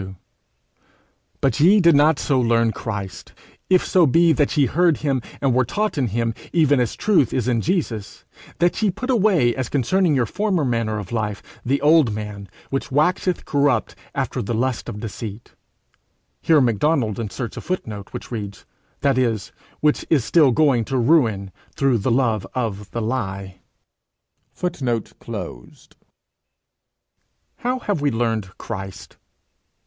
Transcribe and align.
'_But 1.43 1.59
ye 1.59 1.79
did 1.79 1.95
not 1.95 2.17
so 2.17 2.39
learn 2.41 2.71
Christ; 2.71 3.33
if 3.69 3.85
so 3.85 4.07
be 4.07 4.33
that 4.33 4.57
ye 4.57 4.65
heard 4.65 4.97
him, 5.05 5.21
and 5.39 5.53
were 5.53 5.63
taught 5.63 5.95
in 5.95 6.07
him, 6.07 6.33
even 6.51 6.79
as 6.79 6.95
truth 6.95 7.31
is 7.31 7.47
in 7.47 7.61
Jesus: 7.61 8.25
that 8.57 8.81
ye 8.81 8.89
put 8.89 9.11
away, 9.11 9.55
as 9.55 9.69
concerning 9.69 10.15
your 10.15 10.25
former 10.25 10.65
manner 10.65 10.97
of 10.97 11.11
life, 11.11 11.43
the 11.63 11.79
old 11.81 12.11
man, 12.13 12.49
which 12.71 12.89
waxeth 12.91 13.45
corrupt 13.45 13.93
after 14.15 14.41
the 14.41 14.55
lusts 14.55 14.89
of 14.89 14.99
deceit._' 14.99 15.51
[Footnote: 16.41 17.21
That 19.01 19.17
is, 19.19 19.51
'which 19.81 20.03
is 20.09 20.25
still 20.25 20.51
going 20.51 20.83
to 20.85 20.97
ruin 20.97 21.51
through 21.75 21.99
the 21.99 22.09
love 22.09 22.47
of 22.55 22.89
the 22.89 23.01
lie.'] 23.03 23.61
Eph. 24.55 24.63
iv. 24.63 24.79
20 24.79 24.99
22. 25.19 25.75
How 27.57 27.77
have 27.77 28.01
we 28.01 28.09
learned 28.09 28.57
Christ? 28.57 29.17